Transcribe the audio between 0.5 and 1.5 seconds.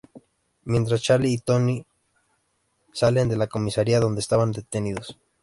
Mientras, Charlie y